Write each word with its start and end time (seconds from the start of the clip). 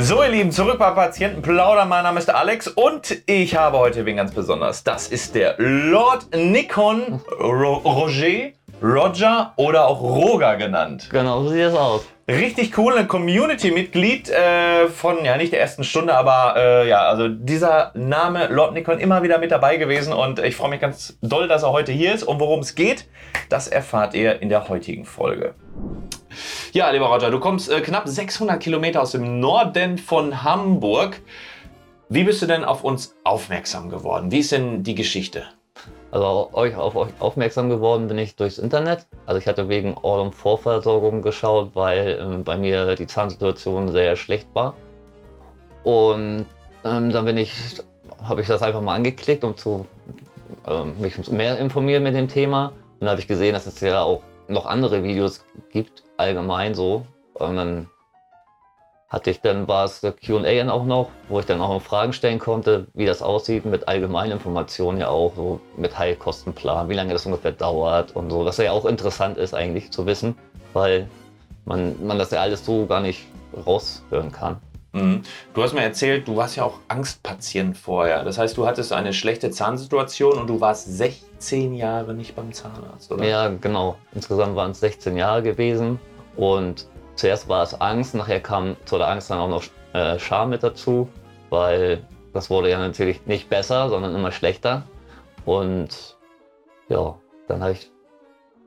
So, 0.00 0.22
ihr 0.22 0.28
Lieben, 0.28 0.52
zurück 0.52 0.78
bei 0.78 0.92
Patientenplauder. 0.92 1.84
Mein 1.84 2.04
Name 2.04 2.20
ist 2.20 2.30
Alex 2.30 2.68
und 2.68 3.20
ich 3.26 3.56
habe 3.56 3.78
heute 3.78 4.06
wen 4.06 4.14
ganz 4.14 4.30
besonders. 4.30 4.84
Das 4.84 5.08
ist 5.08 5.34
der 5.34 5.56
Lord 5.58 6.32
Nikon 6.36 7.20
Ro 7.40 7.78
Roger, 7.78 8.52
Roger 8.80 9.54
oder 9.56 9.88
auch 9.88 10.00
Roger 10.00 10.54
genannt. 10.54 11.08
Genau, 11.10 11.42
so 11.42 11.48
sieht 11.48 11.62
es 11.62 11.74
aus. 11.74 12.06
Richtig 12.28 12.78
cool, 12.78 12.96
ein 12.96 13.08
Community-Mitglied 13.08 14.30
äh, 14.30 14.86
von, 14.86 15.24
ja 15.24 15.36
nicht 15.36 15.50
der 15.50 15.60
ersten 15.60 15.82
Stunde, 15.82 16.14
aber 16.14 16.54
äh, 16.56 16.88
ja, 16.88 17.00
also 17.08 17.26
dieser 17.26 17.90
Name 17.94 18.46
Lord 18.52 18.74
Nikon 18.74 19.00
immer 19.00 19.24
wieder 19.24 19.38
mit 19.38 19.50
dabei 19.50 19.78
gewesen 19.78 20.12
und 20.12 20.38
ich 20.38 20.54
freue 20.54 20.70
mich 20.70 20.80
ganz 20.80 21.18
doll, 21.22 21.48
dass 21.48 21.64
er 21.64 21.72
heute 21.72 21.90
hier 21.90 22.14
ist. 22.14 22.22
Und 22.22 22.38
worum 22.38 22.60
es 22.60 22.76
geht, 22.76 23.08
das 23.48 23.66
erfahrt 23.66 24.14
ihr 24.14 24.40
in 24.42 24.48
der 24.48 24.68
heutigen 24.68 25.04
Folge. 25.04 25.56
Ja, 26.72 26.90
lieber 26.90 27.06
Roger, 27.06 27.30
du 27.30 27.40
kommst 27.40 27.70
äh, 27.70 27.80
knapp 27.80 28.08
600 28.08 28.60
Kilometer 28.60 29.02
aus 29.02 29.12
dem 29.12 29.40
Norden 29.40 29.98
von 29.98 30.42
Hamburg. 30.42 31.20
Wie 32.08 32.24
bist 32.24 32.40
du 32.42 32.46
denn 32.46 32.64
auf 32.64 32.84
uns 32.84 33.14
aufmerksam 33.24 33.90
geworden? 33.90 34.30
Wie 34.30 34.38
ist 34.38 34.52
denn 34.52 34.82
die 34.82 34.94
Geschichte? 34.94 35.44
Also 36.10 36.48
euch 36.54 36.74
auf 36.74 36.96
euch 36.96 37.10
aufmerksam 37.18 37.68
geworden 37.68 38.08
bin 38.08 38.16
ich 38.16 38.34
durchs 38.34 38.58
Internet. 38.58 39.06
Also 39.26 39.38
ich 39.38 39.46
hatte 39.46 39.68
wegen 39.68 39.94
Orlum 40.00 40.32
Vorversorgung 40.32 41.20
geschaut, 41.20 41.72
weil 41.74 42.18
ähm, 42.20 42.44
bei 42.44 42.56
mir 42.56 42.94
die 42.94 43.06
Zahnsituation 43.06 43.92
sehr 43.92 44.16
schlecht 44.16 44.48
war. 44.54 44.74
Und 45.84 46.46
ähm, 46.84 47.12
dann 47.12 47.24
bin 47.24 47.36
ich, 47.36 47.52
habe 48.22 48.40
ich 48.40 48.46
das 48.46 48.62
einfach 48.62 48.80
mal 48.80 48.94
angeklickt, 48.94 49.44
um 49.44 49.56
zu 49.56 49.86
ähm, 50.66 50.94
mich 50.98 51.30
mehr 51.30 51.58
informieren 51.58 52.02
mit 52.02 52.14
dem 52.14 52.28
Thema. 52.28 52.68
Und 52.68 53.00
dann 53.00 53.10
habe 53.10 53.20
ich 53.20 53.28
gesehen, 53.28 53.52
dass 53.52 53.66
es 53.66 53.78
ja 53.80 54.02
auch 54.02 54.22
noch 54.48 54.66
andere 54.66 55.02
Videos 55.02 55.44
gibt, 55.70 56.02
allgemein 56.16 56.74
so. 56.74 57.06
Und 57.34 57.56
dann 57.56 57.88
hatte 59.08 59.30
ich 59.30 59.40
dann, 59.40 59.68
war 59.68 59.84
es 59.84 60.00
QA 60.00 60.70
auch 60.70 60.84
noch, 60.84 61.10
wo 61.28 61.40
ich 61.40 61.46
dann 61.46 61.60
auch 61.60 61.70
noch 61.70 61.82
Fragen 61.82 62.12
stellen 62.12 62.38
konnte, 62.38 62.88
wie 62.92 63.06
das 63.06 63.22
aussieht 63.22 63.64
mit 63.64 63.88
allgemeinen 63.88 64.32
Informationen 64.32 64.98
ja 64.98 65.08
auch, 65.08 65.34
so 65.34 65.60
mit 65.76 65.98
Heilkostenplan, 65.98 66.88
wie 66.88 66.94
lange 66.94 67.14
das 67.14 67.24
ungefähr 67.24 67.52
dauert 67.52 68.14
und 68.14 68.30
so, 68.30 68.44
was 68.44 68.58
ja 68.58 68.72
auch 68.72 68.84
interessant 68.84 69.38
ist 69.38 69.54
eigentlich 69.54 69.90
zu 69.90 70.04
wissen, 70.04 70.36
weil 70.74 71.08
man, 71.64 71.94
man 72.06 72.18
das 72.18 72.30
ja 72.32 72.40
alles 72.40 72.64
so 72.64 72.86
gar 72.86 73.00
nicht 73.00 73.26
raushören 73.66 74.30
kann. 74.30 74.60
Mhm. 74.92 75.22
Du 75.54 75.62
hast 75.62 75.74
mir 75.74 75.82
erzählt, 75.82 76.26
du 76.28 76.36
warst 76.36 76.56
ja 76.56 76.64
auch 76.64 76.78
Angstpatient 76.88 77.76
vorher. 77.76 78.24
Das 78.24 78.38
heißt, 78.38 78.56
du 78.56 78.66
hattest 78.66 78.92
eine 78.92 79.12
schlechte 79.12 79.50
Zahnsituation 79.50 80.38
und 80.38 80.46
du 80.46 80.60
warst 80.60 80.86
16 80.96 81.74
Jahre 81.74 82.14
nicht 82.14 82.34
beim 82.34 82.52
Zahnarzt, 82.52 83.12
oder? 83.12 83.24
Ja, 83.24 83.48
genau. 83.48 83.96
Insgesamt 84.14 84.56
waren 84.56 84.70
es 84.70 84.80
16 84.80 85.16
Jahre 85.16 85.42
gewesen 85.42 85.98
und 86.36 86.88
zuerst 87.16 87.48
war 87.48 87.62
es 87.62 87.78
Angst, 87.80 88.14
nachher 88.14 88.40
kam 88.40 88.76
zu 88.86 88.98
der 88.98 89.08
Angst 89.08 89.30
dann 89.30 89.38
auch 89.38 89.48
noch 89.48 89.64
äh, 89.92 90.18
Scham 90.18 90.50
mit 90.50 90.62
dazu, 90.62 91.08
weil 91.50 92.02
das 92.32 92.50
wurde 92.50 92.70
ja 92.70 92.78
natürlich 92.78 93.26
nicht 93.26 93.48
besser, 93.48 93.88
sondern 93.88 94.14
immer 94.14 94.32
schlechter. 94.32 94.84
Und 95.44 96.16
ja, 96.88 97.16
dann 97.46 97.62
habe 97.62 97.72
ich 97.72 97.90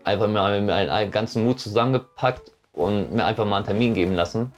einfach 0.04 0.28
mal 0.28 0.62
meinen 0.62 1.12
ganzen 1.12 1.46
Mut 1.46 1.60
zusammengepackt 1.60 2.52
und 2.74 3.14
mir 3.14 3.26
einfach 3.26 3.46
mal 3.46 3.58
einen 3.58 3.66
Termin 3.66 3.94
geben 3.94 4.14
lassen. 4.14 4.54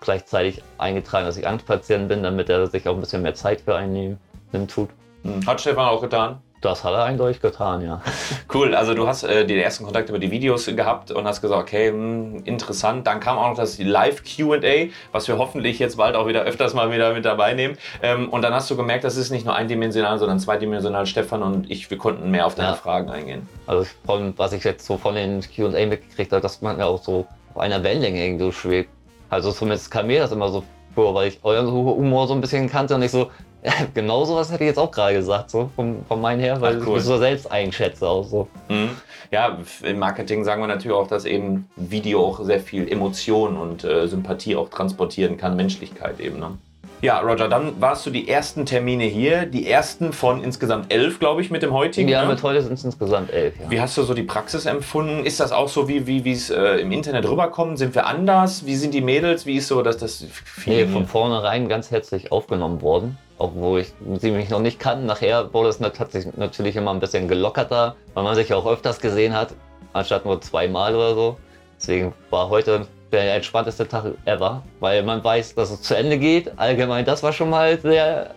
Gleichzeitig 0.00 0.62
eingetragen, 0.78 1.26
dass 1.26 1.36
ich 1.36 1.46
Angstpatient 1.46 2.08
bin, 2.08 2.22
damit 2.22 2.48
er 2.48 2.66
sich 2.66 2.88
auch 2.88 2.94
ein 2.94 3.00
bisschen 3.00 3.22
mehr 3.22 3.34
Zeit 3.34 3.60
für 3.62 3.76
einen 3.76 4.18
nimmt, 4.52 4.70
tut. 4.70 4.90
Hm. 5.22 5.46
Hat 5.46 5.60
Stefan 5.60 5.86
auch 5.86 6.00
getan? 6.00 6.40
Das 6.60 6.82
hat 6.82 6.92
er 6.92 7.04
eindeutig 7.04 7.40
getan, 7.40 7.82
ja. 7.82 8.02
Cool, 8.52 8.74
also 8.74 8.94
du 8.94 9.06
hast 9.06 9.22
äh, 9.22 9.46
den 9.46 9.58
ersten 9.58 9.84
Kontakt 9.84 10.08
über 10.08 10.18
die 10.18 10.30
Videos 10.30 10.66
gehabt 10.66 11.12
und 11.12 11.24
hast 11.24 11.40
gesagt, 11.40 11.60
okay, 11.60 11.92
mh, 11.92 11.98
hm, 11.98 12.44
interessant. 12.44 13.06
Dann 13.06 13.20
kam 13.20 13.38
auch 13.38 13.50
noch 13.50 13.56
das 13.56 13.78
Live-QA, 13.78 14.88
was 15.12 15.28
wir 15.28 15.38
hoffentlich 15.38 15.78
jetzt 15.78 15.98
bald 15.98 16.16
auch 16.16 16.26
wieder 16.26 16.42
öfters 16.42 16.74
mal 16.74 16.90
wieder 16.90 17.14
mit 17.14 17.24
dabei 17.24 17.54
nehmen. 17.54 17.78
Ähm, 18.02 18.28
und 18.28 18.42
dann 18.42 18.52
hast 18.54 18.68
du 18.70 18.76
gemerkt, 18.76 19.04
das 19.04 19.16
ist 19.16 19.30
nicht 19.30 19.44
nur 19.44 19.54
eindimensional, 19.54 20.18
sondern 20.18 20.40
zweidimensional. 20.40 21.06
Stefan 21.06 21.42
und 21.42 21.70
ich, 21.70 21.90
wir 21.90 21.98
konnten 21.98 22.30
mehr 22.30 22.46
auf 22.46 22.56
deine 22.56 22.70
ja. 22.70 22.74
Fragen 22.74 23.08
eingehen. 23.08 23.48
Also 23.66 23.86
von, 24.04 24.34
was 24.36 24.52
ich 24.52 24.64
jetzt 24.64 24.84
so 24.84 24.96
von 24.96 25.14
den 25.14 25.40
QA 25.40 25.86
mitgekriegt 25.86 26.32
habe, 26.32 26.42
dass 26.42 26.60
man 26.60 26.78
ja 26.78 26.86
auch 26.86 27.02
so 27.02 27.26
auf 27.54 27.60
einer 27.60 27.84
Wellenlänge 27.84 28.24
irgendwie 28.24 28.50
schwebt. 28.50 28.90
Also 29.30 29.52
zumindest 29.52 29.90
kam 29.90 30.06
mir 30.06 30.20
das 30.20 30.32
immer 30.32 30.48
so 30.48 30.64
vor, 30.94 31.14
weil 31.14 31.28
ich 31.28 31.38
euren 31.42 31.70
Humor 31.70 32.26
so 32.26 32.34
ein 32.34 32.40
bisschen 32.40 32.68
kannte 32.68 32.94
und 32.94 33.02
ich 33.02 33.10
so, 33.10 33.30
ja, 33.62 33.72
genau 33.94 34.24
sowas 34.24 34.50
hätte 34.50 34.64
ich 34.64 34.68
jetzt 34.68 34.78
auch 34.78 34.90
gerade 34.90 35.14
gesagt, 35.14 35.50
so 35.50 35.70
vom, 35.74 36.04
von 36.06 36.20
meinen 36.20 36.40
her, 36.40 36.60
weil 36.60 36.80
Ach, 36.80 36.86
cool. 36.86 36.98
ich 36.98 37.04
so 37.04 37.18
selbst 37.18 37.50
einschätze 37.50 38.08
auch 38.08 38.24
so. 38.24 38.48
Mhm. 38.68 38.90
Ja, 39.30 39.58
im 39.82 39.98
Marketing 39.98 40.44
sagen 40.44 40.62
wir 40.62 40.68
natürlich 40.68 40.96
auch, 40.96 41.06
dass 41.06 41.24
eben 41.24 41.68
Video 41.76 42.24
auch 42.24 42.42
sehr 42.44 42.60
viel 42.60 42.90
Emotion 42.90 43.56
und 43.56 43.84
äh, 43.84 44.06
Sympathie 44.06 44.56
auch 44.56 44.70
transportieren 44.70 45.36
kann, 45.36 45.54
Menschlichkeit 45.56 46.18
eben. 46.20 46.38
Ne? 46.38 46.56
Ja, 47.00 47.20
Roger, 47.20 47.48
dann 47.48 47.80
warst 47.80 48.04
du 48.06 48.10
die 48.10 48.28
ersten 48.28 48.66
Termine 48.66 49.04
hier, 49.04 49.46
die 49.46 49.70
ersten 49.70 50.12
von 50.12 50.42
insgesamt 50.42 50.92
elf, 50.92 51.18
glaube 51.18 51.42
ich, 51.42 51.50
mit 51.50 51.62
dem 51.62 51.72
heutigen. 51.72 52.08
Ja, 52.08 52.22
ne? 52.22 52.30
mit 52.30 52.42
heute 52.42 52.62
sind 52.62 52.74
es 52.74 52.84
insgesamt 52.84 53.32
elf. 53.32 53.54
Ja. 53.60 53.70
Wie 53.70 53.80
hast 53.80 53.96
du 53.96 54.02
so 54.02 54.14
die 54.14 54.24
Praxis 54.24 54.66
empfunden? 54.66 55.24
Ist 55.24 55.38
das 55.38 55.52
auch 55.52 55.68
so, 55.68 55.88
wie 55.88 56.06
wie 56.06 56.32
es 56.32 56.50
äh, 56.50 56.80
im 56.80 56.90
Internet 56.90 57.28
rüberkommt? 57.28 57.78
Sind 57.78 57.94
wir 57.94 58.06
anders? 58.06 58.66
Wie 58.66 58.76
sind 58.76 58.94
die 58.94 59.00
Mädels? 59.00 59.46
Wie 59.46 59.56
ist 59.56 59.68
so, 59.68 59.82
dass 59.82 59.98
das 59.98 60.24
Nee, 60.66 60.86
von 60.86 61.06
vornherein 61.06 61.68
ganz 61.68 61.90
herzlich 61.90 62.32
aufgenommen 62.32 62.82
worden 62.82 63.16
obwohl 63.38 63.80
ich 63.80 63.92
sie 64.20 64.32
mich 64.32 64.50
noch 64.50 64.60
nicht 64.60 64.80
kannten. 64.80 65.06
Nachher 65.06 65.52
wurde 65.54 65.68
es 65.68 65.80
natürlich 65.80 66.76
immer 66.76 66.90
ein 66.90 67.00
bisschen 67.00 67.28
gelockerter, 67.28 67.94
weil 68.14 68.24
man 68.24 68.34
sich 68.34 68.48
ja 68.48 68.56
auch 68.56 68.66
öfters 68.66 69.00
gesehen 69.00 69.34
hat, 69.34 69.54
anstatt 69.92 70.24
nur 70.24 70.40
zweimal 70.40 70.94
oder 70.94 71.14
so. 71.14 71.36
Deswegen 71.78 72.12
war 72.30 72.48
heute 72.48 72.86
der 73.12 73.34
entspannteste 73.34 73.86
Tag 73.88 74.04
ever, 74.24 74.62
weil 74.80 75.02
man 75.02 75.22
weiß, 75.22 75.54
dass 75.54 75.70
es 75.70 75.82
zu 75.82 75.96
Ende 75.96 76.18
geht. 76.18 76.52
Allgemein, 76.58 77.04
das 77.04 77.22
war 77.22 77.32
schon 77.32 77.50
mal 77.50 77.78
sehr 77.80 78.30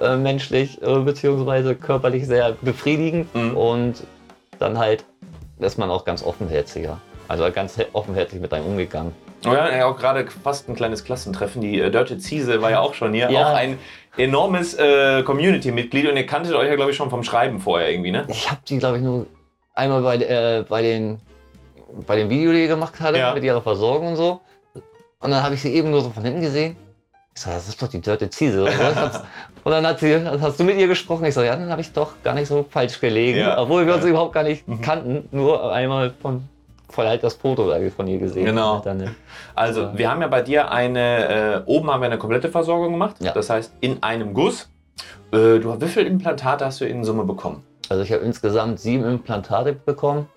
äh, 0.00 0.16
menschlich 0.16 0.80
äh, 0.82 0.98
bzw. 1.00 1.74
körperlich 1.74 2.26
sehr 2.26 2.52
befriedigend 2.60 3.34
mhm. 3.34 3.56
und 3.56 3.94
dann 4.58 4.78
halt 4.78 5.04
ist 5.58 5.78
man 5.78 5.90
auch 5.90 6.04
ganz 6.04 6.22
offenherziger. 6.22 6.98
Also 7.28 7.50
ganz 7.52 7.78
offenherzig 7.92 8.40
mit 8.40 8.52
einem 8.52 8.66
umgegangen. 8.66 9.12
Oh 9.46 9.52
ja, 9.52 9.74
ja, 9.76 9.86
auch 9.86 9.96
gerade 9.96 10.26
fast 10.42 10.68
ein 10.68 10.74
kleines 10.74 11.04
Klassentreffen. 11.04 11.62
Die 11.62 11.80
äh, 11.80 11.90
Dirty 11.90 12.18
Ziese 12.18 12.62
war 12.62 12.70
ja 12.70 12.80
auch 12.80 12.94
schon 12.94 13.12
hier. 13.12 13.30
Ja. 13.30 13.50
Auch 13.50 13.54
ein 13.54 13.78
enormes 14.16 14.74
äh, 14.74 15.22
Community-Mitglied 15.22 16.08
und 16.08 16.16
ihr 16.16 16.26
kanntet 16.26 16.54
euch 16.54 16.68
ja, 16.68 16.76
glaube 16.76 16.90
ich, 16.90 16.96
schon 16.96 17.10
vom 17.10 17.22
Schreiben 17.22 17.60
vorher 17.60 17.90
irgendwie, 17.90 18.10
ne? 18.10 18.24
Ich 18.28 18.50
habe 18.50 18.60
die, 18.68 18.78
glaube 18.78 18.98
ich, 18.98 19.02
nur 19.02 19.26
einmal 19.74 20.02
bei, 20.02 20.16
äh, 20.16 20.64
bei, 20.68 20.82
den, 20.82 21.20
bei 22.06 22.16
dem 22.16 22.28
Video, 22.30 22.52
die 22.52 22.62
ihr 22.62 22.68
gemacht 22.68 22.98
hattet, 23.00 23.18
ja. 23.18 23.34
mit 23.34 23.44
ihrer 23.44 23.62
Versorgung 23.62 24.08
und 24.08 24.16
so. 24.16 24.40
Und 25.20 25.30
dann 25.30 25.42
habe 25.42 25.54
ich 25.54 25.62
sie 25.62 25.72
eben 25.72 25.90
nur 25.90 26.02
so 26.02 26.10
von 26.10 26.24
hinten 26.24 26.40
gesehen. 26.40 26.76
Ich 27.34 27.40
sag, 27.40 27.54
das 27.54 27.68
ist 27.68 27.80
doch 27.80 27.88
die 27.88 28.00
Dirty 28.00 28.28
Ziese. 28.28 28.64
und 29.64 29.70
dann 29.70 29.86
hat 29.86 30.00
sie, 30.00 30.14
hast 30.40 30.60
du 30.60 30.64
mit 30.64 30.76
ihr 30.76 30.88
gesprochen. 30.88 31.24
Ich 31.24 31.34
sag, 31.34 31.46
ja, 31.46 31.56
dann 31.56 31.70
habe 31.70 31.80
ich 31.80 31.92
doch 31.92 32.14
gar 32.22 32.34
nicht 32.34 32.48
so 32.48 32.66
falsch 32.68 33.00
gelegen. 33.00 33.38
Ja. 33.38 33.58
Obwohl 33.58 33.86
wir 33.86 33.94
uns 33.94 34.04
überhaupt 34.04 34.34
gar 34.34 34.42
nicht 34.42 34.68
mhm. 34.68 34.80
kannten. 34.82 35.28
Nur 35.30 35.72
einmal 35.72 36.12
von 36.20 36.48
voll 36.90 37.06
halt 37.06 37.24
das 37.24 37.34
Foto 37.34 37.72
von 37.96 38.06
ihr 38.06 38.18
gesehen. 38.18 38.44
Genau. 38.44 38.84
Also 39.54 39.96
wir 39.96 40.10
haben 40.10 40.20
ja 40.20 40.28
bei 40.28 40.42
dir 40.42 40.70
eine, 40.70 41.62
äh, 41.64 41.70
oben 41.70 41.90
haben 41.90 42.02
wir 42.02 42.06
eine 42.06 42.18
komplette 42.18 42.50
Versorgung 42.50 42.92
gemacht. 42.92 43.16
Ja. 43.20 43.32
Das 43.32 43.48
heißt 43.48 43.72
in 43.80 44.02
einem 44.02 44.34
Guss. 44.34 44.68
Äh, 45.32 45.58
du, 45.58 45.80
wie 45.80 45.88
viele 45.88 46.06
Implantate 46.06 46.66
hast 46.66 46.82
du 46.82 46.84
in 46.84 47.02
Summe 47.02 47.24
bekommen? 47.24 47.64
Also 47.88 48.02
ich 48.02 48.12
habe 48.12 48.22
insgesamt 48.24 48.78
sieben 48.78 49.04
Implantate 49.04 49.72
bekommen. 49.72 50.28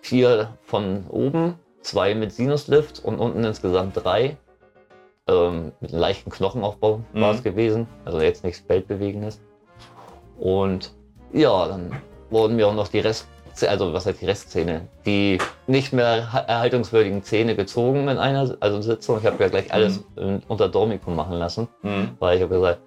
Vier 0.00 0.56
von 0.62 1.04
oben, 1.08 1.54
zwei 1.82 2.14
mit 2.14 2.32
Sinuslift 2.32 3.04
und 3.04 3.18
unten 3.18 3.44
insgesamt 3.44 4.02
drei. 4.02 4.36
Ähm, 5.26 5.72
mit 5.80 5.92
einem 5.92 6.00
leichten 6.00 6.30
Knochenaufbau 6.30 7.00
mhm. 7.12 7.20
war 7.20 7.34
es 7.34 7.42
gewesen. 7.42 7.86
Also 8.04 8.20
jetzt 8.20 8.44
nichts 8.44 8.68
Weltbewegendes. 8.68 9.40
Und 10.38 10.92
ja, 11.32 11.68
dann 11.68 12.00
wurden 12.30 12.56
mir 12.56 12.68
auch 12.68 12.74
noch 12.74 12.88
die 12.88 13.00
Rest 13.00 13.26
also 13.66 13.92
was 13.92 14.06
heißt 14.06 14.20
die 14.20 14.26
Restzähne, 14.26 14.88
die 15.06 15.38
nicht 15.66 15.92
mehr 15.92 16.28
erhaltungswürdigen 16.46 17.22
Zähne 17.22 17.56
gezogen 17.56 18.08
in 18.08 18.18
einer 18.18 18.56
also 18.60 18.80
Sitzung. 18.80 19.18
Ich 19.18 19.26
habe 19.26 19.42
ja 19.42 19.48
gleich 19.48 19.72
alles 19.72 20.02
mhm. 20.16 20.42
unter 20.48 20.68
Dormicum 20.68 21.16
machen 21.16 21.36
lassen, 21.36 21.68
mhm. 21.82 22.16
weil 22.18 22.36
ich 22.36 22.42
habe 22.42 22.54
gesagt, 22.54 22.80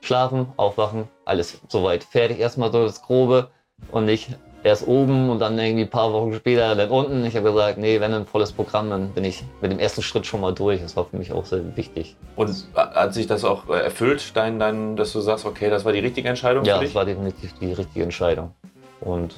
schlafen, 0.00 0.46
aufwachen, 0.56 1.08
alles 1.24 1.60
soweit 1.68 2.04
fertig. 2.04 2.38
Erstmal 2.38 2.72
so 2.72 2.84
das 2.84 3.02
Grobe 3.02 3.50
und 3.90 4.04
nicht 4.04 4.36
erst 4.68 4.86
oben 4.86 5.30
und 5.30 5.40
dann 5.40 5.58
irgendwie 5.58 5.84
ein 5.84 5.90
paar 5.90 6.12
Wochen 6.12 6.34
später 6.34 6.74
dann 6.74 6.90
unten. 6.90 7.24
Ich 7.24 7.34
habe 7.36 7.50
gesagt, 7.50 7.78
nee, 7.78 8.00
wenn 8.00 8.14
ein 8.14 8.26
volles 8.26 8.52
Programm, 8.52 8.90
dann 8.90 9.10
bin 9.10 9.24
ich 9.24 9.42
mit 9.60 9.72
dem 9.72 9.78
ersten 9.78 10.02
Schritt 10.02 10.26
schon 10.26 10.40
mal 10.40 10.54
durch. 10.54 10.80
Das 10.80 10.96
war 10.96 11.06
für 11.06 11.16
mich 11.16 11.32
auch 11.32 11.44
sehr 11.44 11.76
wichtig. 11.76 12.16
Und 12.36 12.66
hat 12.74 13.14
sich 13.14 13.26
das 13.26 13.44
auch 13.44 13.68
erfüllt, 13.68 14.36
dein, 14.36 14.58
dein, 14.58 14.96
dass 14.96 15.12
du 15.12 15.20
sagst, 15.20 15.46
okay, 15.46 15.70
das 15.70 15.84
war 15.84 15.92
die 15.92 16.00
richtige 16.00 16.28
Entscheidung 16.28 16.64
ja, 16.64 16.76
für 16.76 16.84
dich? 16.84 16.94
Ja, 16.94 17.00
das 17.00 17.06
war 17.06 17.14
definitiv 17.14 17.54
die 17.58 17.72
richtige 17.72 18.04
Entscheidung. 18.04 18.54
Und 19.00 19.34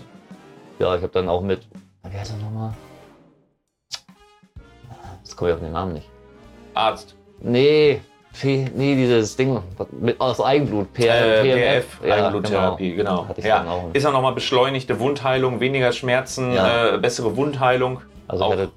ja, 0.78 0.94
ich 0.94 1.02
habe 1.02 1.12
dann 1.12 1.28
auch 1.28 1.42
mit, 1.42 1.60
wie 2.08 2.16
heißt 2.16 2.32
er 2.32 2.44
nochmal? 2.44 2.74
Jetzt 5.22 5.36
komme 5.36 5.50
ich 5.50 5.54
auf 5.54 5.60
den 5.60 5.72
Namen 5.72 5.92
nicht. 5.92 6.08
Arzt. 6.74 7.14
Nee, 7.40 8.00
nee, 8.42 8.94
dieses 8.94 9.36
Ding 9.36 9.60
mit, 9.92 10.20
aus 10.20 10.40
Eigenblut, 10.40 10.92
P 10.92 11.06
äh, 11.06 11.80
PF, 11.80 12.00
ja, 12.04 12.14
Eigenbluttherapie, 12.14 12.94
genau. 12.94 13.26
genau. 13.34 13.46
Ja. 13.46 13.90
Ist 13.92 14.06
auch 14.06 14.12
nochmal 14.12 14.34
beschleunigte 14.34 15.00
Wundheilung, 15.00 15.60
weniger 15.60 15.92
Schmerzen, 15.92 16.52
ja. 16.52 16.94
äh, 16.94 16.98
bessere 16.98 17.36
Wundheilung. 17.36 18.00
Also 18.28 18.44
ich 18.44 18.50
hatte 18.52 18.70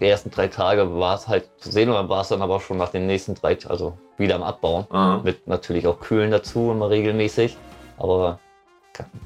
die 0.00 0.06
ersten 0.06 0.30
drei 0.30 0.48
Tage 0.48 0.98
war 0.98 1.14
es 1.14 1.28
halt 1.28 1.50
zu 1.58 1.70
sehen 1.70 1.90
und 1.90 1.94
dann 1.94 2.08
war 2.08 2.22
es 2.22 2.28
dann 2.28 2.40
aber 2.40 2.60
schon 2.60 2.78
nach 2.78 2.88
den 2.88 3.06
nächsten 3.06 3.34
drei, 3.34 3.58
also 3.68 3.98
wieder 4.16 4.36
am 4.36 4.42
Abbauen. 4.42 4.86
Mhm. 4.90 5.20
Mit 5.24 5.46
natürlich 5.46 5.86
auch 5.86 6.00
Kühlen 6.00 6.30
dazu 6.30 6.70
immer 6.70 6.88
regelmäßig. 6.88 7.56
Aber 7.98 8.38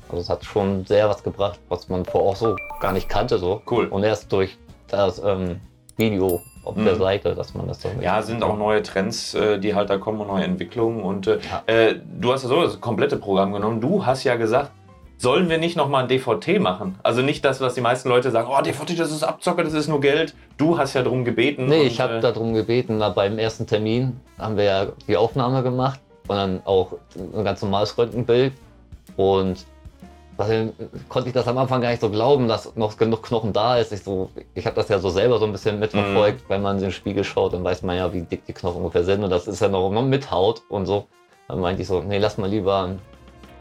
also 0.08 0.20
es 0.20 0.28
hat 0.28 0.44
schon 0.44 0.84
sehr 0.84 1.08
was 1.08 1.22
gebracht, 1.22 1.60
was 1.68 1.88
man 1.88 2.04
vorher 2.04 2.30
auch 2.30 2.36
so 2.36 2.56
gar 2.80 2.92
nicht 2.92 3.08
kannte. 3.08 3.38
So. 3.38 3.62
Cool. 3.70 3.86
Und 3.86 4.02
erst 4.02 4.32
durch 4.32 4.56
das 4.88 5.22
ähm, 5.24 5.60
Video 5.96 6.40
auf 6.64 6.74
der 6.76 6.96
Seite, 6.96 7.34
dass 7.34 7.54
man 7.54 7.68
das 7.68 7.80
so 7.82 7.88
Ja, 8.00 8.22
sind 8.22 8.42
auch 8.42 8.56
neue 8.56 8.82
Trends, 8.82 9.34
äh, 9.34 9.58
die 9.58 9.74
halt 9.74 9.90
da 9.90 9.98
kommen 9.98 10.20
und 10.20 10.28
neue 10.28 10.44
Entwicklungen. 10.44 11.02
Und 11.02 11.26
äh, 11.26 11.38
Ja. 11.50 11.62
äh, 11.72 11.96
du 12.20 12.32
hast 12.32 12.42
ja 12.42 12.48
so 12.48 12.62
das 12.62 12.80
komplette 12.80 13.16
Programm 13.16 13.52
genommen. 13.52 13.80
Du 13.80 14.04
hast 14.06 14.24
ja 14.24 14.36
gesagt, 14.36 14.70
sollen 15.16 15.48
wir 15.48 15.58
nicht 15.58 15.76
nochmal 15.76 16.02
ein 16.02 16.08
DVT 16.08 16.58
machen? 16.60 16.98
Also 17.02 17.22
nicht 17.22 17.44
das, 17.44 17.60
was 17.60 17.74
die 17.74 17.80
meisten 17.80 18.08
Leute 18.08 18.30
sagen, 18.30 18.48
oh, 18.50 18.60
DVT, 18.62 18.98
das 18.98 19.10
ist 19.12 19.22
Abzocke, 19.22 19.62
das 19.62 19.72
ist 19.72 19.88
nur 19.88 20.00
Geld. 20.00 20.34
Du 20.56 20.76
hast 20.76 20.94
ja 20.94 21.02
darum 21.02 21.24
gebeten. 21.24 21.66
Nee, 21.66 21.82
ich 21.82 22.00
habe 22.00 22.14
äh, 22.14 22.20
darum 22.20 22.52
gebeten, 22.54 22.98
na, 22.98 23.10
beim 23.10 23.38
ersten 23.38 23.66
Termin 23.66 24.20
haben 24.38 24.56
wir 24.56 24.64
ja 24.64 24.86
die 25.06 25.16
Aufnahme 25.16 25.62
gemacht 25.62 26.00
und 26.28 26.36
dann 26.36 26.62
auch 26.64 26.92
ein 27.36 27.44
ganz 27.44 27.62
normales 27.62 27.96
Röntgenbild. 27.96 28.52
Und 29.16 29.64
dahin 30.36 30.72
konnte 31.08 31.28
ich 31.28 31.34
das 31.34 31.46
am 31.48 31.58
Anfang 31.58 31.80
gar 31.80 31.90
nicht 31.90 32.00
so 32.00 32.10
glauben, 32.10 32.48
dass 32.48 32.74
noch 32.76 32.96
genug 32.96 33.22
Knochen 33.22 33.52
da 33.52 33.78
ist. 33.78 33.92
Ich, 33.92 34.02
so, 34.02 34.30
ich 34.54 34.66
habe 34.66 34.76
das 34.76 34.88
ja 34.88 34.98
so 34.98 35.10
selber 35.10 35.38
so 35.38 35.46
ein 35.46 35.52
bisschen 35.52 35.78
mitverfolgt, 35.78 36.44
wenn 36.48 36.62
man 36.62 36.76
in 36.76 36.82
den 36.82 36.92
Spiegel 36.92 37.24
schaut, 37.24 37.52
dann 37.52 37.64
weiß 37.64 37.82
man 37.82 37.96
ja, 37.96 38.12
wie 38.12 38.22
dick 38.22 38.44
die 38.46 38.52
Knochen 38.52 38.78
ungefähr 38.78 39.04
sind. 39.04 39.22
Und 39.22 39.30
das 39.30 39.46
ist 39.46 39.60
ja 39.60 39.68
noch 39.68 39.90
mit 40.02 40.30
Haut 40.30 40.62
und 40.68 40.86
so. 40.86 41.06
Dann 41.48 41.60
meinte 41.60 41.82
ich 41.82 41.88
so, 41.88 42.00
nee, 42.00 42.18
lass 42.18 42.38
mal 42.38 42.48
lieber 42.48 42.84
ein 42.84 42.98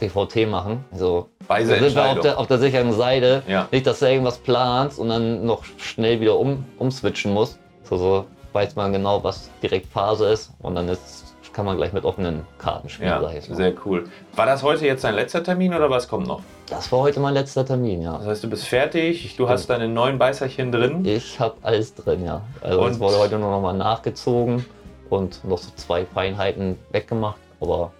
DVT 0.02 0.48
machen. 0.48 0.84
So, 0.94 1.30
Weise 1.48 1.78
sind 1.78 1.96
wir 1.96 2.06
auf 2.06 2.20
der, 2.20 2.40
auf 2.40 2.48
der 2.48 2.58
sicheren 2.58 2.94
Seite. 2.94 3.44
Ja. 3.48 3.68
Nicht, 3.72 3.88
dass 3.88 4.00
du 4.00 4.10
irgendwas 4.10 4.38
planst 4.38 5.00
und 5.00 5.10
dann 5.10 5.46
noch 5.46 5.64
schnell 5.78 6.20
wieder 6.20 6.38
um, 6.38 6.66
umswitchen 6.80 7.34
musst. 7.34 7.60
So, 7.84 7.98
so 7.98 8.26
weiß 8.54 8.76
man 8.76 8.94
genau, 8.94 9.24
was 9.24 9.50
direkt 9.62 9.88
Phase 9.88 10.30
ist 10.30 10.52
und 10.62 10.76
dann 10.76 10.88
ist, 10.90 11.33
kann 11.54 11.66
man 11.66 11.78
gleich 11.78 11.94
mit 11.94 12.04
offenen 12.04 12.42
Karten 12.58 12.90
spielen. 12.90 13.10
Ja, 13.10 13.22
sag 13.22 13.30
ich 13.30 13.36
jetzt 13.36 13.50
mal. 13.50 13.56
sehr 13.56 13.74
cool. 13.86 14.06
War 14.36 14.46
das 14.46 14.64
heute 14.64 14.86
jetzt 14.86 15.04
dein 15.04 15.16
letzter 15.16 15.44
Termin 15.44 15.74
oder 15.74 15.90
was 15.90 16.08
kommt 16.08 16.28
noch? 16.28 16.42
Das 16.70 16.92
war 16.92 17.00
heute 17.00 17.20
mein 17.20 17.34
letzter 17.36 17.66
Termin, 17.66 18.02
ja. 18.02 18.18
Das 18.18 18.26
heißt, 18.28 18.44
du 18.44 18.50
bist 18.50 18.66
fertig, 18.68 19.36
du 19.38 19.48
hast 19.48 19.70
deine 19.70 19.88
neuen 19.88 20.18
Beißerchen 20.18 20.72
drin. 20.72 21.06
Ich 21.06 21.40
habe 21.40 21.56
alles 21.62 21.94
drin, 21.94 22.26
ja. 22.26 22.42
Also 22.62 22.82
Und- 22.82 22.92
es 22.92 23.00
wurde 23.00 23.18
heute 23.20 23.38
nur 23.38 23.52
noch 23.52 23.62
mal 23.62 23.74
nachgezogen 23.74 24.66
und 25.10 25.44
noch 25.46 25.60
so 25.60 25.72
zwei 25.76 26.06
Feinheiten 26.06 26.78
weggemacht, 26.92 27.38
aber 27.62 27.92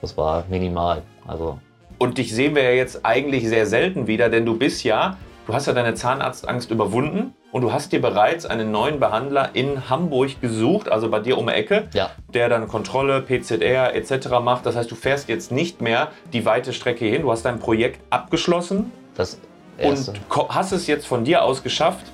das 0.00 0.16
war 0.16 0.44
minimal. 0.48 1.02
Also 1.26 1.58
Und 1.98 2.18
dich 2.18 2.34
sehen 2.34 2.54
wir 2.54 2.62
ja 2.64 2.70
jetzt 2.70 3.04
eigentlich 3.04 3.48
sehr 3.48 3.66
selten 3.66 4.06
wieder, 4.06 4.28
denn 4.28 4.44
du 4.46 4.56
bist 4.58 4.82
ja, 4.84 5.16
du 5.46 5.54
hast 5.54 5.66
ja 5.66 5.72
deine 5.72 5.94
Zahnarztangst 5.94 6.70
überwunden 6.70 7.34
und 7.52 7.62
du 7.62 7.72
hast 7.72 7.92
dir 7.92 8.00
bereits 8.00 8.46
einen 8.46 8.70
neuen 8.70 9.00
Behandler 9.00 9.50
in 9.54 9.88
Hamburg 9.88 10.40
gesucht, 10.40 10.88
also 10.88 11.08
bei 11.08 11.20
dir 11.20 11.38
um 11.38 11.46
die 11.46 11.52
Ecke, 11.52 11.88
ja, 11.94 12.10
der 12.32 12.48
dann 12.48 12.68
Kontrolle, 12.68 13.22
PZR 13.22 13.94
etc. 13.94 14.28
macht. 14.42 14.66
Das 14.66 14.76
heißt, 14.76 14.90
du 14.90 14.94
fährst 14.94 15.28
jetzt 15.28 15.50
nicht 15.50 15.80
mehr 15.80 16.08
die 16.32 16.44
weite 16.44 16.72
Strecke 16.72 17.06
hin, 17.06 17.22
du 17.22 17.32
hast 17.32 17.44
dein 17.44 17.58
Projekt 17.58 18.00
abgeschlossen 18.10 18.92
das 19.14 19.38
erste. 19.78 20.12
und 20.12 20.54
hast 20.54 20.72
es 20.72 20.86
jetzt 20.86 21.06
von 21.06 21.24
dir 21.24 21.44
aus 21.44 21.62
geschafft, 21.62 22.06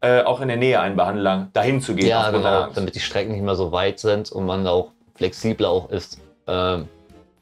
äh, 0.00 0.22
auch 0.22 0.40
in 0.40 0.48
der 0.48 0.56
Nähe 0.56 0.80
einen 0.80 0.96
Behandler 0.96 1.48
dahin 1.52 1.80
zu 1.80 1.94
gehen. 1.94 2.08
Ja, 2.08 2.30
genau, 2.30 2.68
damit 2.74 2.94
die 2.94 3.00
Strecken 3.00 3.32
nicht 3.32 3.42
mehr 3.42 3.54
so 3.54 3.72
weit 3.72 3.98
sind 3.98 4.30
und 4.32 4.44
man 4.44 4.66
auch 4.66 4.90
flexibler 5.14 5.70
auch 5.70 5.90
ist, 5.90 6.20
ähm, 6.46 6.88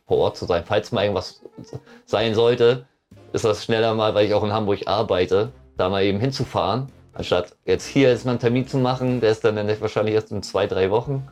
vor 0.07 0.19
Ort 0.19 0.37
zu 0.37 0.45
sein. 0.45 0.63
Falls 0.67 0.93
mal 0.93 1.03
irgendwas 1.03 1.41
sein 2.05 2.35
sollte, 2.35 2.87
ist 3.33 3.45
das 3.45 3.65
schneller 3.65 3.95
mal, 3.95 4.15
weil 4.15 4.27
ich 4.27 4.35
auch 4.35 4.45
in 4.45 4.53
Hamburg 4.53 4.81
arbeite, 4.87 5.53
da 5.77 5.89
mal 5.89 6.05
eben 6.05 6.21
hinzufahren, 6.21 6.89
anstatt 7.15 7.55
jetzt 7.65 7.87
hier 7.87 8.09
jetzt 8.11 8.25
mal 8.25 8.33
einen 8.33 8.41
Termin 8.41 8.67
zu 8.67 8.79
machen, 8.79 9.21
der 9.21 9.31
ist 9.31 9.45
dann 9.45 9.57
wahrscheinlich 9.81 10.15
erst 10.15 10.33
in 10.33 10.43
zwei, 10.43 10.67
drei 10.67 10.91
Wochen, 10.91 11.29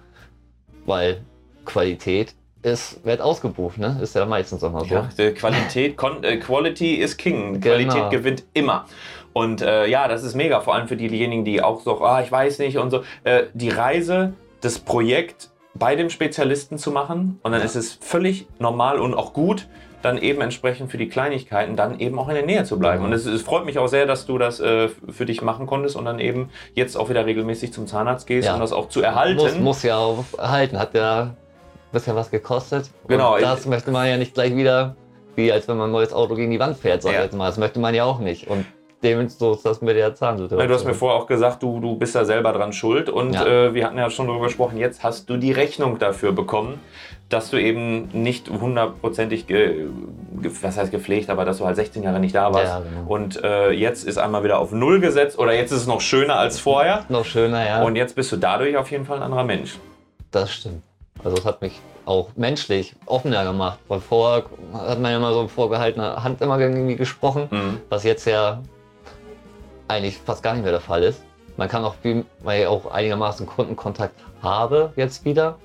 weil 0.87 1.23
Qualität 1.65 2.35
ist, 2.63 3.05
wird 3.05 3.21
ausgebucht, 3.21 3.79
ne? 3.79 3.99
Ist 4.03 4.15
ja 4.15 4.27
meistens 4.27 4.63
immer 4.63 4.85
so. 4.85 4.95
Ja, 4.95 5.31
Qualität, 5.33 5.97
Con 5.97 6.23
äh, 6.25 6.37
Quality 6.37 6.97
is 6.97 7.17
King. 7.17 7.61
Genau. 7.61 7.77
Qualität 7.77 8.11
gewinnt 8.11 8.45
immer. 8.53 8.85
Und 9.33 9.63
äh, 9.63 9.87
ja, 9.87 10.09
das 10.09 10.25
ist 10.25 10.35
mega, 10.35 10.61
vor 10.61 10.75
allem 10.75 10.89
für 10.89 10.97
diejenigen, 10.97 11.45
die 11.45 11.63
auch 11.63 11.81
so, 11.81 12.03
ah, 12.05 12.21
ich 12.21 12.31
weiß 12.31 12.59
nicht 12.59 12.77
und 12.79 12.91
so. 12.91 13.03
Äh, 13.25 13.45
die 13.55 13.71
Reise, 13.71 14.35
das 14.61 14.79
Projekt 14.79 15.51
bei 15.75 15.95
dem 15.95 16.11
Spezialisten 16.11 16.77
zu 16.79 16.91
machen 16.91 17.39
und 17.43 17.53
dann 17.53 17.61
Ja. 17.61 17.67
ist 17.67 17.77
es 17.77 17.95
völlig 18.01 18.47
normal 18.59 18.99
und 18.99 19.15
auch 19.15 19.33
gut, 19.33 19.69
dann 20.03 20.19
eben 20.19 20.41
entsprechend 20.41 20.91
für 20.91 20.99
die 20.99 21.09
Kleinigkeiten 21.09 21.77
dann 21.77 22.01
eben 22.01 22.19
auch 22.19 22.29
in 22.29 22.35
der 22.35 22.45
Nähe 22.47 22.65
zu 22.65 22.79
bleiben. 22.79 23.05
Und 23.05 23.13
es, 23.13 23.27
es 23.27 23.43
freut 23.43 23.65
mich 23.65 23.79
auch 23.79 23.87
sehr, 23.89 24.07
dass 24.07 24.27
du 24.27 24.39
das 24.39 24.59
äh, 24.61 24.89
für 25.09 25.27
dich 25.27 25.43
machen 25.43 25.67
konntest 25.67 25.97
und 25.97 26.05
dann 26.05 26.19
eben 26.21 26.51
jetzt 26.75 26.97
auch 26.97 27.09
wieder 27.11 27.27
regelmäßig 27.27 27.73
zum 27.73 27.87
Zahnarzt 27.87 28.27
gehst, 28.27 28.47
Ja. 28.47 28.55
um 28.55 28.61
das 28.61 28.73
auch 28.73 28.89
zu 28.89 29.03
erhalten. 29.03 29.37
Muss, 29.43 29.59
muss 29.59 29.83
ja 29.83 29.99
auch 29.99 30.25
erhalten, 30.39 30.79
hat 30.79 30.95
ja 30.95 31.23
ein 31.23 31.37
bisschen 31.93 32.17
was 32.17 32.31
gekostet. 32.31 32.91
Genau, 33.09 33.35
Und 33.35 33.43
das 33.43 33.61
ich- 33.61 33.67
möchte 33.67 33.91
man 33.91 34.09
ja 34.09 34.17
nicht 34.17 34.35
gleich 34.35 34.55
wieder, 34.57 34.97
wie 35.37 35.53
als 35.53 35.69
wenn 35.69 35.77
man 35.77 35.91
ein 35.91 35.93
neues 35.93 36.13
Auto 36.13 36.35
gegen 36.35 36.51
die 36.51 36.59
Wand 36.61 36.77
fährt, 36.79 37.03
sag 37.03 37.11
ich 37.11 37.17
Ja. 37.19 37.25
jetzt 37.25 37.35
mal. 37.37 37.47
Das 37.47 37.59
möchte 37.59 37.79
man 37.79 37.95
ja 37.95 38.05
auch 38.05 38.19
nicht. 38.21 38.49
Und 38.49 38.65
dem 39.03 39.29
so 39.29 39.53
ist 39.55 39.65
das 39.65 39.81
mit 39.81 39.97
der 39.97 40.15
Zahnsituation. 40.15 40.61
Ja, 40.61 40.67
du 40.67 40.75
hast 40.75 40.85
mir 40.85 40.95
vorher 40.95 41.21
auch 41.21 41.27
gesagt, 41.27 41.63
du, 41.63 41.81
du 41.81 41.97
bist 41.97 42.15
da 42.15 42.25
selber 42.25 42.53
dran 42.53 42.73
schuld. 42.73 43.09
Und 43.09 43.35
Ja. 43.35 43.47
äh, 43.47 43.75
wir 43.75 43.87
hatten 43.87 43.97
ja 43.99 44.11
schon 44.11 44.27
darüber 44.27 44.45
gesprochen, 44.45 44.77
jetzt 44.79 45.03
hast 45.03 45.29
du 45.31 45.37
die 45.37 45.53
Rechnung 45.53 45.99
dafür 45.99 46.33
bekommen, 46.33 46.81
dass 47.29 47.49
du 47.51 47.57
eben 47.59 48.09
nicht 48.13 48.51
hundertprozentig, 48.51 49.47
ge, 49.47 49.87
ge, 50.43 50.51
was 50.63 50.77
heißt 50.77 50.91
gepflegt, 50.91 51.31
aber 51.31 51.45
dass 51.45 51.59
du 51.59 51.65
halt 51.67 51.77
16 51.77 52.03
Jahre 52.03 52.19
nicht 52.21 52.35
da 52.35 52.53
warst. 52.53 52.67
Ja, 52.67 52.81
genau. 52.81 53.11
Und 53.13 53.43
äh, 53.45 53.71
jetzt 53.71 54.05
ist 54.05 54.19
einmal 54.19 54.43
wieder 54.45 54.59
auf 54.59 54.73
Null 54.73 55.01
gesetzt 55.01 55.39
oder 55.39 55.53
jetzt 55.55 55.71
ist 55.71 55.83
es 55.83 55.87
noch 55.87 56.01
schöner 56.01 56.37
als 56.37 56.59
vorher. 56.59 57.05
Noch 57.09 57.25
schöner, 57.25 57.65
ja. 57.67 57.83
Und 57.83 57.97
jetzt 57.97 58.15
bist 58.17 58.33
du 58.33 58.37
dadurch 58.37 58.77
auf 58.77 58.91
jeden 58.91 59.05
Fall 59.07 59.17
ein 59.19 59.23
anderer 59.23 59.45
Mensch. 59.45 59.79
das 60.33 60.53
stimmt. 60.53 60.83
Also 61.23 61.37
es 61.37 61.45
hat 61.45 61.61
mich 61.61 61.79
auch 62.07 62.31
menschlich 62.35 62.95
offener 63.07 63.45
gemacht. 63.45 63.79
Weil 63.89 64.01
vorher 64.01 64.45
hat 64.73 64.99
man 65.01 65.11
ja 65.13 65.19
immer 65.19 65.33
so 65.35 65.47
vorgehaltener 65.49 66.25
Hand 66.25 66.41
immer 66.41 66.59
irgendwie 66.59 66.97
gesprochen, 66.97 67.47
Mhm. 67.51 67.79
was 67.91 68.05
jetzt 68.05 68.25
ja 68.27 68.63
eigentlich 69.91 70.19
fast 70.19 70.43
gar 70.43 70.55
nicht 70.55 70.63
mehr 70.63 70.73
der 70.73 70.81
Fall 70.81 71.03
ist. 71.03 71.23
Man 71.57 71.69
kann 71.69 71.85
auch, 71.85 71.97
weil 72.43 72.63
ich 72.63 72.67
auch 72.67 72.91
einigermaßen 72.91 73.47
Kundenkontakt 73.47 74.15
habe 74.43 74.93
jetzt 74.97 75.25
wieder, 75.25 75.59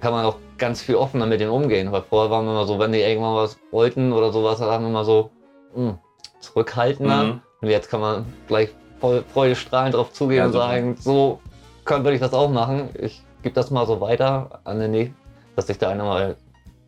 kann 0.00 0.12
man 0.12 0.24
auch 0.26 0.36
ganz 0.58 0.82
viel 0.82 0.96
offener 0.96 1.24
mit 1.26 1.40
denen 1.40 1.50
umgehen. 1.50 1.90
Weil 1.92 2.02
vorher 2.02 2.30
waren 2.30 2.44
wir 2.44 2.52
immer 2.52 2.66
so, 2.66 2.78
wenn 2.78 2.92
die 2.92 3.00
irgendwann 3.00 3.36
was 3.36 3.56
wollten 3.70 4.12
oder 4.12 4.32
sowas, 4.32 4.58
dann 4.58 4.68
waren 4.68 4.82
wir 4.82 4.88
immer 4.88 5.04
so 5.04 5.30
mh, 5.74 5.98
zurückhaltender. 6.40 7.24
Mhm. 7.24 7.40
Und 7.62 7.68
jetzt 7.68 7.88
kann 7.88 8.00
man 8.00 8.26
gleich 8.48 8.70
voll 9.00 9.24
freudestrahlend 9.32 9.94
drauf 9.94 10.12
zugehen 10.12 10.38
Ja, 10.40 10.46
und 10.46 10.52
sagen, 10.52 10.96
so 10.98 11.40
kann, 11.84 12.04
würde 12.04 12.16
ich 12.16 12.20
das 12.20 12.34
auch 12.34 12.50
machen. 12.50 12.90
Ich 13.00 13.22
gebe 13.42 13.54
das 13.54 13.70
mal 13.70 13.86
so 13.86 14.00
weiter 14.00 14.60
an 14.64 14.78
den 14.80 14.90
Nächsten, 14.90 15.16
dass 15.56 15.68
sich 15.68 15.78
da 15.78 15.88
einer 15.88 16.04
mal 16.04 16.36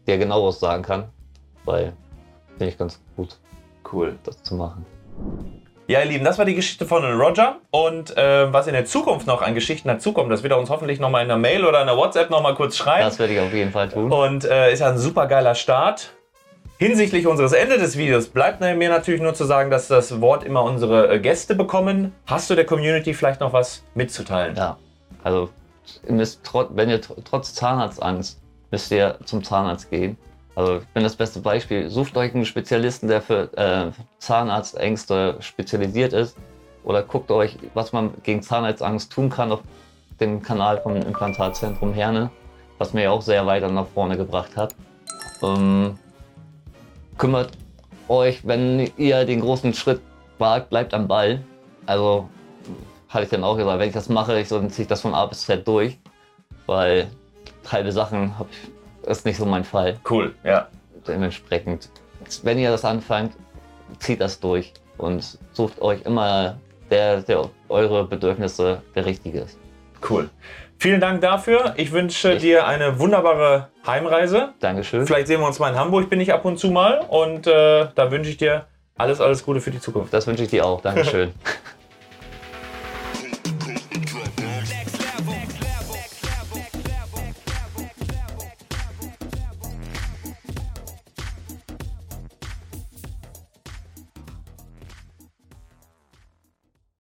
dir 0.06 0.18
genaueres 0.18 0.60
sagen 0.60 0.82
kann. 0.82 1.04
Weil 1.64 1.94
finde 2.58 2.68
ich 2.68 2.78
ganz 2.78 3.00
gut, 3.16 3.38
Cool. 3.90 4.18
das 4.24 4.42
zu 4.42 4.56
machen. 4.56 4.84
Ja, 5.88 6.00
ihr 6.00 6.06
Lieben, 6.06 6.24
das 6.24 6.36
war 6.36 6.44
die 6.44 6.54
Geschichte 6.56 6.84
von 6.84 7.04
Roger. 7.04 7.58
Und 7.70 8.16
äh, 8.16 8.52
was 8.52 8.66
in 8.66 8.72
der 8.72 8.86
Zukunft 8.86 9.26
noch 9.28 9.40
an 9.40 9.54
Geschichten 9.54 9.86
dazukommt, 9.86 10.32
das 10.32 10.42
wird 10.42 10.52
er 10.52 10.58
uns 10.58 10.68
hoffentlich 10.68 10.98
nochmal 10.98 11.24
in 11.24 11.30
einer 11.30 11.38
Mail 11.38 11.64
oder 11.64 11.80
in 11.82 11.88
einer 11.88 11.96
WhatsApp 11.96 12.28
nochmal 12.30 12.54
kurz 12.56 12.76
schreiben. 12.76 13.04
Das 13.04 13.18
werde 13.20 13.34
ich 13.34 13.40
auf 13.40 13.52
jeden 13.52 13.70
Fall 13.70 13.88
tun. 13.88 14.10
Und 14.10 14.44
äh, 14.44 14.72
ist 14.72 14.80
ja 14.80 14.88
ein 14.88 14.98
super 14.98 15.26
geiler 15.26 15.54
Start. 15.54 16.10
Hinsichtlich 16.78 17.26
unseres 17.26 17.52
Ende 17.52 17.78
des 17.78 17.96
Videos 17.96 18.26
bleibt 18.28 18.60
mir 18.60 18.74
natürlich 18.88 19.22
nur 19.22 19.32
zu 19.34 19.44
sagen, 19.44 19.70
dass 19.70 19.86
das 19.88 20.20
Wort 20.20 20.42
immer 20.44 20.62
unsere 20.64 21.14
äh, 21.14 21.20
Gäste 21.20 21.54
bekommen. 21.54 22.12
Hast 22.26 22.50
du 22.50 22.54
der 22.56 22.66
Community 22.66 23.14
vielleicht 23.14 23.40
noch 23.40 23.52
was 23.52 23.82
mitzuteilen? 23.94 24.56
Ja, 24.56 24.76
also 25.22 25.48
ihr 26.06 26.12
müsst 26.12 26.40
wenn 26.70 26.90
ihr 26.90 27.00
tr- 27.00 27.16
trotz 27.24 27.54
Zahnarztangst 27.54 28.40
müsst 28.72 28.90
ihr 28.90 29.16
zum 29.24 29.44
Zahnarzt 29.44 29.88
gehen. 29.88 30.18
Also 30.56 30.78
ich 30.78 30.86
bin 30.88 31.04
das 31.04 31.14
beste 31.14 31.40
Beispiel. 31.40 31.90
Sucht 31.90 32.16
euch 32.16 32.34
einen 32.34 32.46
Spezialisten, 32.46 33.08
der 33.08 33.20
für 33.20 33.52
äh, 33.56 33.92
Zahnarztängste 34.18 35.36
spezialisiert 35.40 36.14
ist. 36.14 36.36
Oder 36.82 37.02
guckt 37.02 37.30
euch, 37.30 37.58
was 37.74 37.92
man 37.92 38.14
gegen 38.22 38.42
Zahnarztangst 38.42 39.12
tun 39.12 39.28
kann 39.28 39.52
auf 39.52 39.60
dem 40.18 40.40
Kanal 40.42 40.80
vom 40.80 40.96
Implantatzentrum 40.96 41.92
Herne, 41.92 42.30
was 42.78 42.94
mir 42.94 43.02
ja 43.04 43.10
auch 43.10 43.20
sehr 43.20 43.44
weiter 43.44 43.70
nach 43.70 43.86
vorne 43.88 44.16
gebracht 44.16 44.56
hat. 44.56 44.74
Ähm, 45.42 45.98
kümmert 47.18 47.50
euch, 48.08 48.46
wenn 48.46 48.90
ihr 48.96 49.26
den 49.26 49.40
großen 49.40 49.74
Schritt 49.74 50.00
wagt, 50.38 50.70
bleibt 50.70 50.94
am 50.94 51.06
Ball. 51.06 51.42
Also 51.84 52.30
hatte 53.10 53.24
ich 53.24 53.30
dann 53.30 53.44
auch 53.44 53.58
gesagt, 53.58 53.78
wenn 53.78 53.88
ich 53.88 53.94
das 53.94 54.08
mache, 54.08 54.40
ich 54.40 54.48
so, 54.48 54.58
ziehe 54.68 54.84
ich 54.84 54.88
das 54.88 55.02
von 55.02 55.12
A 55.12 55.26
bis 55.26 55.42
Z 55.42 55.68
durch, 55.68 55.98
weil 56.64 57.10
halbe 57.70 57.92
Sachen 57.92 58.38
hab 58.38 58.48
ich, 58.50 58.75
ist 59.06 59.24
nicht 59.24 59.36
so 59.38 59.46
mein 59.46 59.64
Fall. 59.64 59.98
Cool, 60.08 60.34
ja. 60.44 60.68
Dementsprechend, 61.06 61.88
wenn 62.42 62.58
ihr 62.58 62.70
das 62.70 62.84
anfangt, 62.84 63.32
zieht 63.98 64.20
das 64.20 64.40
durch 64.40 64.72
und 64.98 65.38
sucht 65.52 65.80
euch 65.80 66.02
immer 66.02 66.58
der, 66.90 67.22
der 67.22 67.48
eure 67.68 68.04
Bedürfnisse 68.06 68.82
der 68.94 69.06
richtige 69.06 69.40
ist. 69.40 69.58
Cool. 70.08 70.28
Vielen 70.78 71.00
Dank 71.00 71.20
dafür. 71.22 71.72
Ich 71.76 71.90
wünsche 71.92 72.34
Ich- 72.34 72.42
dir 72.42 72.66
eine 72.66 72.98
wunderbare 72.98 73.68
Heimreise. 73.86 74.50
Dankeschön. 74.60 75.06
Vielleicht 75.06 75.26
sehen 75.28 75.40
wir 75.40 75.46
uns 75.46 75.58
mal 75.58 75.70
in 75.70 75.78
Hamburg, 75.78 76.10
bin 76.10 76.20
ich 76.20 76.32
ab 76.32 76.44
und 76.44 76.58
zu 76.58 76.70
mal. 76.70 77.00
Und 77.08 77.46
äh, 77.46 77.86
da 77.94 78.10
wünsche 78.10 78.30
ich 78.30 78.36
dir 78.36 78.66
alles, 78.98 79.20
alles 79.20 79.44
Gute 79.44 79.60
für 79.60 79.70
die 79.70 79.80
Zukunft. 79.80 80.12
Das 80.12 80.26
wünsche 80.26 80.42
ich 80.42 80.50
dir 80.50 80.64
auch. 80.66 80.80
Dankeschön. 80.82 81.32